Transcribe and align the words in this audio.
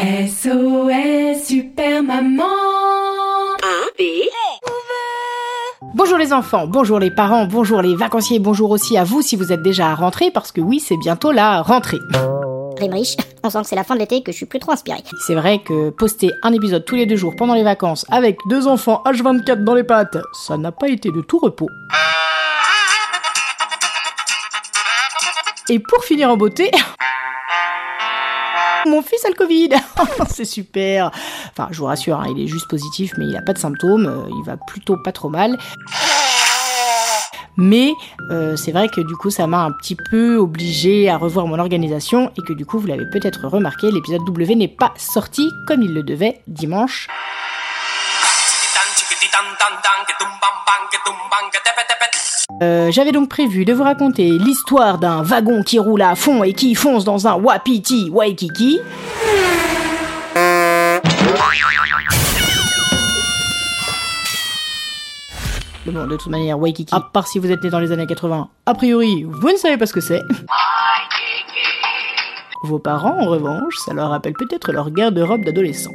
SOS 0.00 1.44
Super 1.44 2.02
Maman 2.02 2.44
Bonjour 5.94 6.16
les 6.16 6.32
enfants, 6.32 6.66
bonjour 6.66 6.98
les 6.98 7.10
parents, 7.10 7.44
bonjour 7.44 7.82
les 7.82 7.94
vacanciers, 7.94 8.38
bonjour 8.38 8.70
aussi 8.70 8.96
à 8.96 9.04
vous 9.04 9.20
si 9.20 9.36
vous 9.36 9.52
êtes 9.52 9.60
déjà 9.60 9.90
à 9.90 9.94
rentrer 9.94 10.30
parce 10.30 10.52
que 10.52 10.62
oui, 10.62 10.80
c'est 10.80 10.96
bientôt 10.96 11.32
la 11.32 11.60
rentrée. 11.60 11.98
Rime 12.78 12.94
riche, 12.94 13.14
on 13.44 13.50
sent 13.50 13.60
que 13.60 13.66
c'est 13.66 13.76
la 13.76 13.84
fin 13.84 13.94
de 13.94 14.00
l'été 14.00 14.22
que 14.22 14.32
je 14.32 14.38
suis 14.38 14.46
plus 14.46 14.58
trop 14.58 14.72
inspirée. 14.72 15.02
C'est 15.26 15.34
vrai 15.34 15.58
que 15.58 15.90
poster 15.90 16.30
un 16.44 16.54
épisode 16.54 16.86
tous 16.86 16.96
les 16.96 17.04
deux 17.04 17.16
jours 17.16 17.36
pendant 17.36 17.52
les 17.52 17.62
vacances 17.62 18.06
avec 18.10 18.38
deux 18.48 18.68
enfants 18.68 19.02
H24 19.04 19.64
dans 19.64 19.74
les 19.74 19.84
pattes, 19.84 20.16
ça 20.32 20.56
n'a 20.56 20.72
pas 20.72 20.88
été 20.88 21.10
de 21.10 21.20
tout 21.20 21.38
repos. 21.38 21.68
Et 25.68 25.78
pour 25.78 26.02
finir 26.04 26.30
en 26.30 26.38
beauté, 26.38 26.70
mon 28.86 29.02
fils 29.02 29.24
a 29.24 29.28
le 29.28 29.34
Covid. 29.34 29.70
c'est 30.30 30.44
super. 30.44 31.10
Enfin, 31.50 31.68
je 31.70 31.78
vous 31.78 31.86
rassure, 31.86 32.20
hein, 32.20 32.26
il 32.34 32.42
est 32.42 32.46
juste 32.46 32.68
positif, 32.68 33.12
mais 33.18 33.26
il 33.26 33.36
a 33.36 33.42
pas 33.42 33.52
de 33.52 33.58
symptômes. 33.58 34.06
euh, 34.06 34.28
Il 34.30 34.44
va 34.46 34.56
plutôt 34.56 34.96
pas 34.96 35.12
trop 35.12 35.28
mal. 35.28 35.58
Mais 37.56 37.92
euh, 38.30 38.56
c'est 38.56 38.72
vrai 38.72 38.88
que 38.88 39.00
du 39.02 39.14
coup, 39.16 39.28
ça 39.30 39.46
m'a 39.46 39.64
un 39.64 39.72
petit 39.72 39.96
peu 40.10 40.36
obligé 40.36 41.10
à 41.10 41.18
revoir 41.18 41.46
mon 41.46 41.58
organisation 41.58 42.30
et 42.38 42.42
que 42.46 42.52
du 42.54 42.64
coup, 42.64 42.78
vous 42.78 42.86
l'avez 42.86 43.04
peut-être 43.10 43.46
remarqué, 43.48 43.90
l'épisode 43.90 44.24
W 44.24 44.54
n'est 44.54 44.68
pas 44.68 44.94
sorti 44.96 45.50
comme 45.66 45.82
il 45.82 45.92
le 45.92 46.02
devait 46.02 46.40
dimanche. 46.46 47.08
Euh, 52.62 52.90
J'avais 52.90 53.12
donc 53.12 53.28
prévu 53.28 53.64
de 53.64 53.72
vous 53.72 53.84
raconter 53.84 54.28
l'histoire 54.30 54.98
d'un 54.98 55.22
wagon 55.22 55.62
qui 55.62 55.78
roule 55.78 56.02
à 56.02 56.14
fond 56.14 56.42
et 56.44 56.52
qui 56.52 56.74
fonce 56.74 57.04
dans 57.04 57.26
un 57.26 57.34
wapiti 57.34 58.10
waikiki. 58.10 58.80
Mais 65.86 65.92
bon, 65.92 66.06
de 66.06 66.16
toute 66.16 66.26
manière, 66.30 66.58
Waikiki, 66.58 66.94
à 66.94 67.00
part 67.00 67.26
si 67.26 67.38
vous 67.38 67.50
êtes 67.50 67.62
né 67.64 67.70
dans 67.70 67.78
les 67.80 67.90
années 67.92 68.06
80, 68.06 68.48
a 68.66 68.74
priori, 68.74 69.24
vous 69.24 69.50
ne 69.50 69.56
savez 69.56 69.78
pas 69.78 69.86
ce 69.86 69.92
que 69.94 70.00
c'est. 70.00 70.20
Vos 72.64 72.78
parents, 72.78 73.18
en 73.18 73.26
revanche, 73.26 73.74
ça 73.86 73.94
leur 73.94 74.10
rappelle 74.10 74.34
peut-être 74.34 74.72
leur 74.72 74.90
garde-robe 74.90 75.44
d'adolescent. 75.44 75.92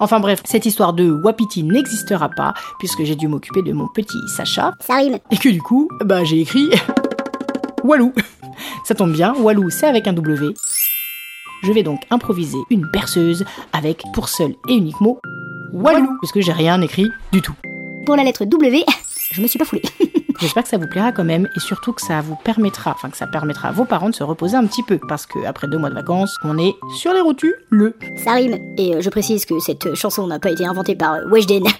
Enfin 0.00 0.20
bref, 0.20 0.42
cette 0.44 0.66
histoire 0.66 0.92
de 0.92 1.10
Wapiti 1.10 1.62
n'existera 1.62 2.28
pas, 2.28 2.54
puisque 2.78 3.04
j'ai 3.04 3.16
dû 3.16 3.28
m'occuper 3.28 3.62
de 3.62 3.72
mon 3.72 3.88
petit 3.88 4.18
Sacha, 4.28 4.72
Ça 4.80 4.96
rime. 4.96 5.18
et 5.30 5.36
que 5.36 5.48
du 5.48 5.62
coup, 5.62 5.88
bah 6.04 6.24
j'ai 6.24 6.40
écrit 6.40 6.68
Walou. 7.84 8.12
Ça 8.84 8.94
tombe 8.94 9.12
bien, 9.12 9.34
Walou 9.34 9.70
c'est 9.70 9.86
avec 9.86 10.06
un 10.06 10.12
W. 10.12 10.48
Je 11.62 11.72
vais 11.72 11.82
donc 11.82 12.00
improviser 12.10 12.58
une 12.70 12.86
berceuse 12.92 13.44
avec 13.72 14.02
pour 14.12 14.28
seul 14.28 14.54
et 14.68 14.74
unique 14.74 15.00
mot 15.00 15.18
Walou, 15.72 16.08
puisque 16.20 16.40
j'ai 16.40 16.52
rien 16.52 16.80
écrit 16.82 17.10
du 17.32 17.40
tout. 17.42 17.54
Pour 18.04 18.16
la 18.16 18.22
lettre 18.24 18.44
W, 18.44 18.84
je 19.32 19.40
me 19.42 19.46
suis 19.46 19.58
pas 19.58 19.64
foulée. 19.64 19.82
J'espère 20.38 20.64
que 20.64 20.68
ça 20.68 20.76
vous 20.76 20.86
plaira 20.86 21.12
quand 21.12 21.24
même 21.24 21.48
et 21.56 21.60
surtout 21.60 21.92
que 21.92 22.02
ça 22.02 22.20
vous 22.20 22.36
permettra, 22.36 22.90
enfin 22.90 23.08
que 23.08 23.16
ça 23.16 23.26
permettra 23.26 23.68
à 23.68 23.72
vos 23.72 23.86
parents 23.86 24.10
de 24.10 24.14
se 24.14 24.22
reposer 24.22 24.56
un 24.56 24.66
petit 24.66 24.82
peu 24.82 24.98
parce 25.08 25.26
que 25.26 25.44
après 25.46 25.66
deux 25.66 25.78
mois 25.78 25.88
de 25.88 25.94
vacances, 25.94 26.36
on 26.42 26.58
est 26.58 26.74
sur 26.94 27.12
les 27.12 27.20
rotules 27.20 27.56
le. 27.70 27.96
Ça 28.22 28.32
rime. 28.32 28.58
Et 28.76 28.94
euh, 28.94 29.00
je 29.00 29.08
précise 29.08 29.46
que 29.46 29.58
cette 29.60 29.94
chanson 29.94 30.26
n'a 30.26 30.38
pas 30.38 30.50
été 30.50 30.66
inventée 30.66 30.94
par 30.94 31.14
euh, 31.14 31.28
Weshden, 31.30 31.64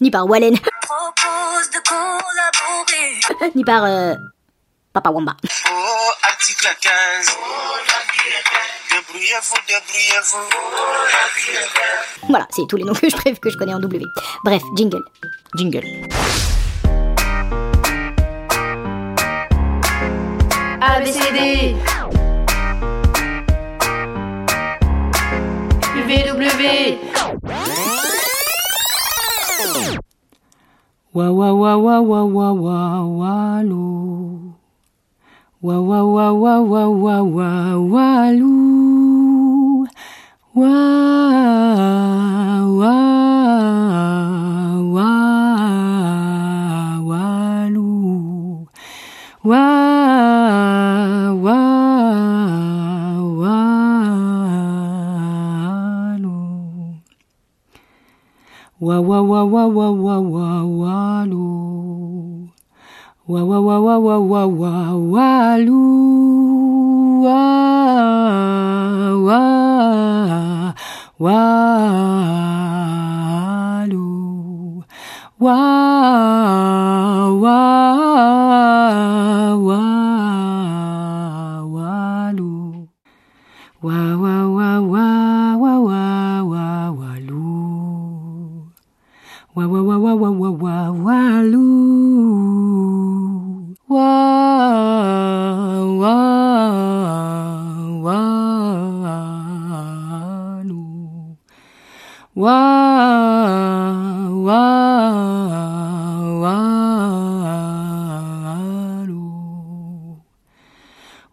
ni 0.00 0.10
par 0.10 0.26
Wallen, 0.26 0.56
propose 0.56 1.70
de 1.70 1.78
collaborer. 1.88 3.52
ni 3.54 3.64
par 3.64 3.84
euh, 3.84 4.14
Papa 4.92 5.10
Wamba. 5.10 5.36
Oh, 5.70 6.10
article 6.22 6.68
15. 6.80 7.36
Débrouillez-vous, 9.12 9.56
débrouillez-vous. 9.66 10.38
Voilà, 12.28 12.46
c'est 12.50 12.62
tous 12.68 12.76
les 12.76 12.84
noms 12.84 12.92
que 12.92 13.08
je 13.08 13.16
préfère 13.16 13.40
que 13.40 13.50
je 13.50 13.56
connais 13.56 13.74
en 13.74 13.80
W. 13.80 14.04
Bref, 14.44 14.62
jingle. 14.76 15.02
Jingle. 15.56 15.82
ABCD 20.80 21.74
UVW 25.96 26.98
Wa 31.12 31.32
wa 31.32 31.52
wa 31.52 31.76
wa 31.76 32.00
wa 32.00 32.24
wa 32.24 32.52
wa. 32.52 33.40
Wa 35.62 35.80
wa 35.80 36.04
wa 36.04 36.32
wa 36.32 36.60
wa 36.60 36.88
wa 36.88 37.22
wa 37.22 37.76
walou. 37.76 38.69
Wah, 40.60 40.68
wah, 42.68 44.76
wah, 44.92 47.00
walou. 47.00 48.68
Wah, 49.40 51.32
wah, 51.32 53.24
walou. 53.40 53.88
Wah, 58.84 59.00
wah, 59.00 59.24
wah, 59.24 59.48
wah, 59.48 59.64
wah, 59.64 59.96
wah, 59.96 60.20
wah, 60.20 60.60
walou. 60.60 62.52
Wah, 63.24 63.48
wah, 63.48 63.64
wah, 63.64 63.80
wah, 63.80 63.96
wah, 63.96 64.20
wah, 64.20 64.44
wah, 64.44 64.92
walou. 64.92 65.80
Wah. 67.24 67.79
Wow. 71.20 72.39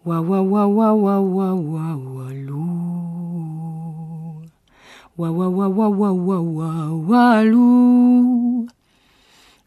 Wa 0.07 0.23
wa 0.23 0.39
wa 0.39 0.63
wa 0.63 0.95
wa 0.95 1.19
wa 1.19 1.51
wa. 1.51 1.91
Wa 5.17 5.27
wa 5.35 5.49
wa 5.49 5.67
wa 5.67 5.89
wa 5.91 6.11
wa 6.15 6.39
wa 6.39 6.95
walou. 7.03 8.71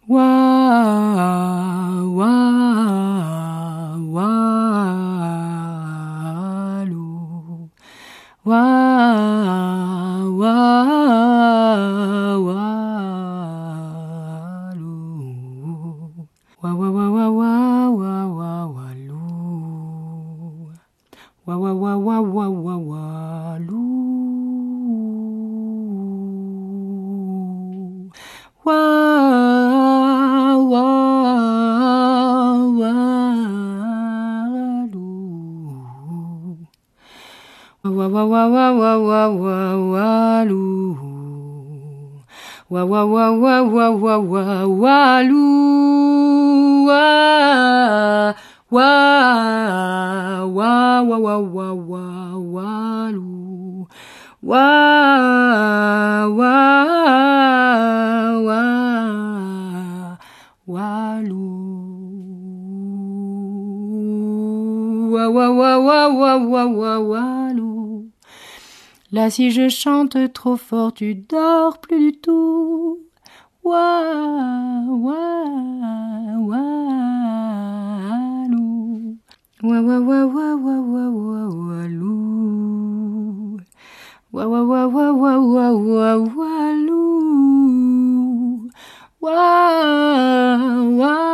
Wa 0.08 0.32
wa 2.16 2.32
walou. 6.80 7.68
Wa 8.44 8.64
wa 10.40 10.64
walou. 14.40 16.16
Wa 16.62 16.72
wa 16.72 16.88
wa 16.88 16.88
wa 16.88 16.96
wa 16.96 17.10
wa 17.10 17.28
wa 17.28 17.69
Wa 21.46 21.56
wa 21.56 21.72
wa 21.72 21.96
wa 21.96 22.20
wa 22.20 22.48
wa 22.52 22.76
wa 22.76 23.56
loo. 23.58 23.80
Wa 28.60 28.76
wa 30.68 30.84
wa 30.84 30.84
loo. 34.92 36.60
Wa 37.82 37.88
wa 37.88 38.24
wa 38.28 38.42
wa 38.52 38.68
wa 38.76 38.92
wa 39.00 39.28
wa 39.32 39.80
wa 39.92 40.44
loo. 40.44 40.92
Wa 42.68 42.84
wa 42.84 43.00
wa 43.08 43.32
wa 43.32 43.62
wa 43.64 43.88
wa 43.90 44.18
wa 44.20 44.66
wa 44.68 45.22
loo. 45.24 46.84
Wa 46.84 48.36
wa. 48.70 48.99
Wa 54.42 56.28
wa 56.32 56.56
wa 58.40 58.62
walou. 60.66 61.36
Wa 65.12 65.28
wa 65.28 65.50
wa 65.50 65.78
wa 65.78 66.08
wa 66.08 66.36
wa 66.38 66.66
wa 66.68 66.98
walou. 67.00 68.08
Là 69.12 69.28
si 69.28 69.50
je 69.50 69.68
chante 69.68 70.32
trop 70.32 70.56
fort, 70.56 70.94
tu 70.94 71.14
dors 71.14 71.78
plus 71.78 71.98
du 71.98 72.12
tout. 72.18 72.98
Wa 73.62 74.00
wa 74.88 75.20
walou. 76.48 77.58
Wa 79.62 79.80
wa 79.82 80.00
wa 80.00 80.26
wa 80.34 80.56
wa 80.56 80.76
wa 80.80 81.04
wa 81.10 81.42
walou. 81.68 82.19
Wa 84.32 84.46
wa 84.46 84.62
wa 84.62 84.86
wa 84.86 85.10
wa 85.12 85.42
wa 85.42 85.74
wa 85.74 86.22
walou. 86.38 87.10
Wa 89.18 89.42
wa 90.86 91.29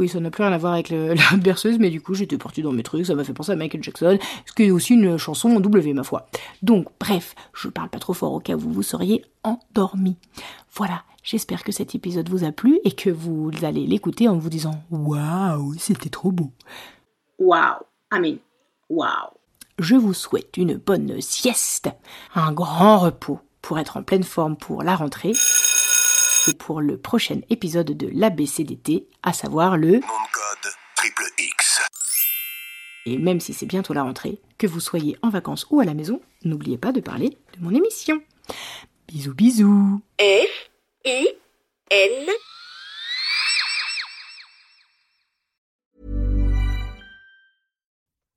oui 0.00 0.08
ça 0.08 0.18
n'a 0.18 0.30
plus 0.30 0.42
rien 0.42 0.52
à 0.52 0.58
voir 0.58 0.72
avec 0.72 0.90
le- 0.90 1.14
la 1.30 1.36
berceuse 1.36 1.78
mais 1.78 1.90
du 1.90 2.00
coup 2.00 2.14
j'étais 2.14 2.36
partie 2.38 2.62
dans 2.62 2.72
mes 2.72 2.82
trucs 2.82 3.06
ça 3.06 3.14
m'a 3.14 3.22
fait 3.22 3.32
penser 3.32 3.52
à 3.52 3.56
Michael 3.56 3.82
Jackson 3.84 4.18
ce 4.46 4.52
qui 4.52 4.64
est 4.64 4.70
aussi 4.72 4.94
une 4.94 5.16
chanson 5.18 5.50
en 5.50 5.60
W 5.60 5.92
ma 5.94 6.02
foi 6.02 6.26
donc 6.62 6.86
bref 6.98 7.34
je 7.54 7.68
parle 7.68 7.88
pas 7.90 7.98
trop 8.00 8.14
fort 8.14 8.32
au 8.32 8.40
cas 8.40 8.54
où 8.54 8.58
vous 8.58 8.72
vous 8.72 8.82
seriez 8.82 9.24
endormi 9.44 10.16
voilà 10.74 11.02
j'espère 11.22 11.62
que 11.62 11.70
cet 11.72 11.94
épisode 11.94 12.28
vous 12.28 12.44
a 12.44 12.50
plu 12.52 12.80
et 12.84 12.92
que 12.92 13.10
vous 13.10 13.50
allez 13.62 13.86
l'écouter 13.86 14.26
en 14.28 14.36
vous 14.38 14.48
disant 14.50 14.82
waouh 14.90 15.74
c'était 15.78 16.10
trop 16.10 16.32
beau 16.32 16.50
Wow. 17.38 17.86
I 18.12 18.18
mean, 18.20 18.36
wow. 18.90 19.06
je 19.78 19.94
vous 19.94 20.12
souhaite 20.12 20.56
une 20.58 20.74
bonne 20.76 21.20
sieste, 21.22 21.88
un 22.34 22.52
grand 22.52 22.98
repos 22.98 23.38
pour 23.62 23.78
être 23.78 23.96
en 23.96 24.02
pleine 24.02 24.24
forme 24.24 24.56
pour 24.56 24.82
la 24.82 24.94
rentrée 24.96 25.32
pour 26.52 26.80
le 26.80 26.96
prochain 26.98 27.40
épisode 27.50 27.96
de 27.96 28.08
l'ABCDT, 28.12 29.06
à 29.22 29.32
savoir 29.32 29.76
le 29.76 29.92
Mon 29.92 29.98
code 30.00 30.72
triple 30.96 31.24
X. 31.38 31.80
et 33.06 33.18
même 33.18 33.40
si 33.40 33.54
c'est 33.54 33.66
bientôt 33.66 33.92
la 33.94 34.02
rentrée, 34.02 34.40
que 34.58 34.66
vous 34.66 34.80
soyez 34.80 35.16
en 35.22 35.30
vacances 35.30 35.66
ou 35.70 35.80
à 35.80 35.84
la 35.84 35.94
maison, 35.94 36.20
n'oubliez 36.44 36.78
pas 36.78 36.92
de 36.92 37.00
parler 37.00 37.30
de 37.56 37.64
mon 37.64 37.74
émission. 37.74 38.20
Bisous 39.08 39.34
bisous. 39.34 40.00
F 40.20 40.70
I 41.06 41.28
N 41.90 42.26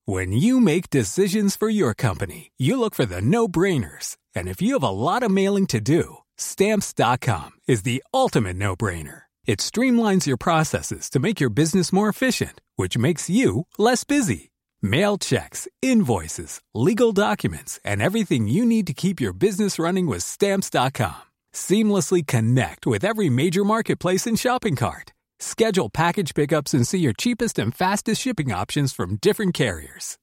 When 0.06 0.34
you 0.34 0.60
make 0.60 0.90
decisions 0.90 1.56
for 1.56 1.70
your 1.70 1.94
company, 1.94 2.52
you 2.58 2.78
look 2.78 2.94
for 2.94 3.06
the 3.06 3.22
no 3.22 3.48
brainers. 3.48 4.18
And 4.36 4.48
if 4.50 4.62
you 4.62 4.74
have 4.74 4.84
a 4.84 4.90
lot 4.90 5.24
of 5.24 5.32
mailing 5.32 5.66
to 5.68 5.80
do, 5.80 6.18
stamps.com 6.38 7.52
is 7.68 7.84
the 7.84 8.04
ultimate 8.14 8.58
no 8.58 8.76
brainer. 8.76 9.24
It 9.46 9.60
streamlines 9.60 10.26
your 10.26 10.38
processes 10.38 11.10
to 11.12 11.20
make 11.20 11.40
your 11.40 11.50
business 11.50 11.94
more 11.94 12.10
efficient, 12.10 12.62
which 12.76 12.98
makes 12.98 13.30
you 13.30 13.68
less 13.78 14.04
busy. 14.04 14.52
Mail 14.82 15.18
checks, 15.18 15.68
invoices, 15.82 16.60
legal 16.74 17.14
documents, 17.14 17.80
and 17.86 18.02
everything 18.02 18.48
you 18.48 18.66
need 18.66 18.88
to 18.88 18.94
keep 18.94 19.22
your 19.22 19.34
business 19.34 19.80
running 19.80 20.08
with 20.08 20.24
stamps.com. 20.24 21.22
Seamlessly 21.54 22.26
connect 22.26 22.86
with 22.86 23.06
every 23.06 23.30
major 23.30 23.64
marketplace 23.64 24.28
and 24.28 24.40
shopping 24.40 24.76
cart. 24.76 25.14
Schedule 25.40 25.90
package 25.90 26.34
pickups 26.36 26.74
and 26.74 26.88
see 26.88 27.00
your 27.00 27.14
cheapest 27.14 27.60
and 27.60 27.76
fastest 27.76 28.22
shipping 28.22 28.52
options 28.52 28.92
from 28.94 29.18
different 29.18 29.54
carriers 29.54 30.18